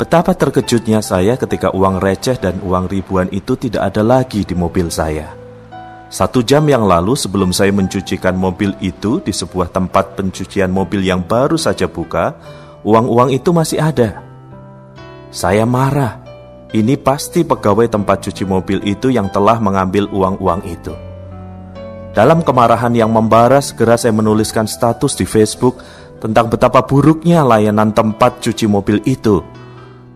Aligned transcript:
Betapa 0.00 0.32
terkejutnya 0.32 1.04
saya 1.04 1.36
ketika 1.36 1.76
uang 1.76 2.00
receh 2.00 2.40
dan 2.40 2.56
uang 2.64 2.88
ribuan 2.88 3.28
itu 3.36 3.52
tidak 3.52 3.92
ada 3.92 4.00
lagi 4.00 4.48
di 4.48 4.56
mobil 4.56 4.88
saya. 4.88 5.36
Satu 6.08 6.40
jam 6.40 6.64
yang 6.64 6.88
lalu 6.88 7.12
sebelum 7.12 7.52
saya 7.52 7.68
mencucikan 7.68 8.32
mobil 8.32 8.72
itu 8.80 9.20
di 9.20 9.28
sebuah 9.28 9.68
tempat 9.68 10.16
pencucian 10.16 10.72
mobil 10.72 11.04
yang 11.04 11.20
baru 11.20 11.60
saja 11.60 11.84
buka, 11.84 12.32
uang-uang 12.80 13.28
itu 13.28 13.52
masih 13.52 13.76
ada. 13.76 14.24
Saya 15.28 15.68
marah. 15.68 16.24
Ini 16.72 16.96
pasti 16.96 17.44
pegawai 17.44 17.92
tempat 17.92 18.24
cuci 18.24 18.48
mobil 18.48 18.80
itu 18.88 19.12
yang 19.12 19.28
telah 19.28 19.60
mengambil 19.60 20.08
uang-uang 20.16 20.64
itu. 20.64 20.96
Dalam 22.16 22.40
kemarahan 22.40 22.96
yang 22.96 23.12
membara, 23.12 23.60
segera 23.60 24.00
saya 24.00 24.16
menuliskan 24.16 24.64
status 24.64 25.12
di 25.12 25.28
Facebook 25.28 25.76
tentang 26.24 26.48
betapa 26.48 26.88
buruknya 26.88 27.44
layanan 27.44 27.92
tempat 27.92 28.40
cuci 28.40 28.64
mobil 28.64 29.04
itu 29.04 29.59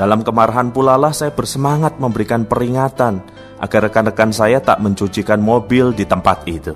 dalam 0.00 0.24
kemarahan 0.24 0.72
pula 0.72 0.96
lah 0.96 1.12
saya 1.12 1.28
bersemangat 1.28 2.00
memberikan 2.00 2.48
peringatan 2.48 3.20
agar 3.60 3.80
rekan-rekan 3.84 4.32
saya 4.32 4.56
tak 4.56 4.80
mencucikan 4.80 5.36
mobil 5.44 5.92
di 5.92 6.08
tempat 6.08 6.40
itu. 6.48 6.72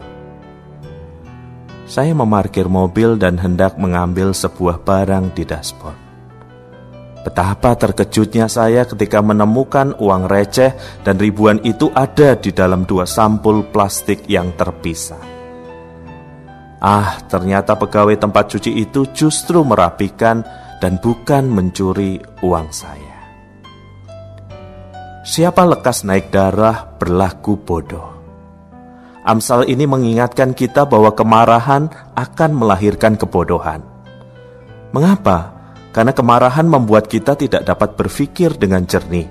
Saya 1.88 2.12
memarkir 2.12 2.68
mobil 2.68 3.16
dan 3.16 3.40
hendak 3.40 3.80
mengambil 3.80 4.36
sebuah 4.36 4.84
barang 4.84 5.32
di 5.32 5.48
dashboard. 5.48 5.96
Betapa 7.24 7.72
terkejutnya 7.80 8.44
saya 8.44 8.84
ketika 8.84 9.24
menemukan 9.24 9.96
uang 9.96 10.28
receh 10.28 10.76
dan 11.00 11.16
ribuan 11.16 11.64
itu 11.64 11.88
ada 11.96 12.36
di 12.36 12.52
dalam 12.52 12.84
dua 12.84 13.08
sampul 13.08 13.64
plastik 13.72 14.28
yang 14.28 14.52
terpisah. 14.52 15.32
Ah, 16.84 17.16
ternyata 17.24 17.72
pegawai 17.80 18.20
tempat 18.20 18.52
cuci 18.52 18.84
itu 18.84 19.08
justru 19.16 19.64
merapikan 19.64 20.44
dan 20.84 21.00
bukan 21.00 21.48
mencuri 21.48 22.20
uang 22.44 22.68
saya. 22.68 23.13
Siapa 25.24 25.64
lekas 25.64 26.04
naik 26.04 26.28
darah 26.28 26.84
berlaku 27.00 27.56
bodoh. 27.56 28.12
Amsal 29.24 29.64
ini 29.72 29.88
mengingatkan 29.88 30.52
kita 30.52 30.84
bahwa 30.84 31.16
kemarahan 31.16 31.88
akan 32.12 32.50
melahirkan 32.52 33.16
kebodohan. 33.16 33.80
Mengapa? 34.92 35.56
Karena 35.96 36.12
kemarahan 36.12 36.68
membuat 36.68 37.08
kita 37.08 37.40
tidak 37.40 37.64
dapat 37.64 37.96
berpikir 37.96 38.52
dengan 38.60 38.84
jernih. 38.84 39.24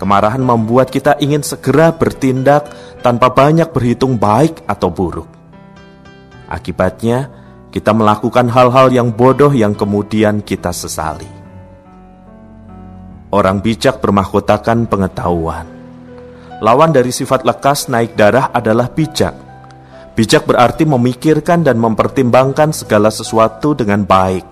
Kemarahan 0.00 0.40
membuat 0.40 0.88
kita 0.88 1.20
ingin 1.20 1.44
segera 1.44 1.92
bertindak 1.92 2.72
tanpa 3.04 3.28
banyak 3.36 3.68
berhitung 3.68 4.16
baik 4.16 4.64
atau 4.64 4.88
buruk. 4.88 5.28
Akibatnya, 6.48 7.28
kita 7.68 7.92
melakukan 7.92 8.48
hal-hal 8.48 8.88
yang 8.88 9.12
bodoh 9.12 9.52
yang 9.52 9.76
kemudian 9.76 10.40
kita 10.40 10.72
sesali. 10.72 11.41
Orang 13.32 13.64
bijak 13.64 14.04
bermahkotakan 14.04 14.92
pengetahuan. 14.92 15.64
Lawan 16.60 16.92
dari 16.92 17.08
sifat 17.08 17.48
lekas 17.48 17.88
naik 17.88 18.12
darah 18.12 18.52
adalah 18.52 18.92
bijak. 18.92 19.32
Bijak 20.12 20.44
berarti 20.44 20.84
memikirkan 20.84 21.64
dan 21.64 21.80
mempertimbangkan 21.80 22.76
segala 22.76 23.08
sesuatu 23.08 23.72
dengan 23.72 24.04
baik. 24.04 24.44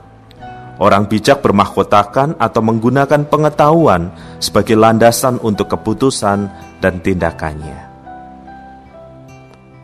Orang 0.81 1.13
bijak 1.13 1.45
bermahkotakan 1.45 2.41
atau 2.41 2.65
menggunakan 2.65 3.29
pengetahuan 3.29 4.17
sebagai 4.41 4.81
landasan 4.81 5.37
untuk 5.45 5.69
keputusan 5.69 6.49
dan 6.81 7.05
tindakannya. 7.05 7.85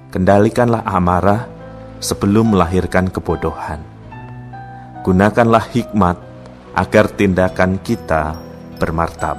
Kendalikanlah 0.09 0.89
amarah 0.89 1.45
sebelum 2.01 2.57
melahirkan 2.57 3.13
kebodohan. 3.13 3.85
Gunakanlah 5.05 5.69
hikmat 5.69 6.17
agar 6.73 7.13
tindakan 7.13 7.77
kita 7.85 8.46
bermartabat. 8.77 9.37